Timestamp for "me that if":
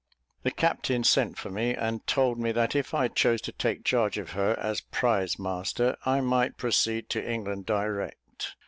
2.39-2.91